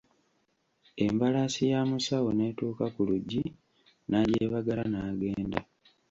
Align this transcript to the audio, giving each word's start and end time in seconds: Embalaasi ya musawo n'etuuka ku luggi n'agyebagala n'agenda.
Embalaasi 1.05 1.63
ya 1.71 1.81
musawo 1.89 2.29
n'etuuka 2.33 2.85
ku 2.93 3.01
luggi 3.09 3.41
n'agyebagala 4.09 4.83
n'agenda. 4.91 5.59